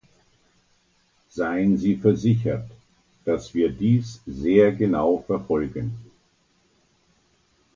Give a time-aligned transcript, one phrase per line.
[1.29, 2.67] Seien Sie versichert,
[3.23, 5.93] dass wir dies sehr genau verfolgen.